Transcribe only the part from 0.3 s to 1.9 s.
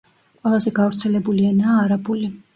ყველაზე გავრცელებული ენაა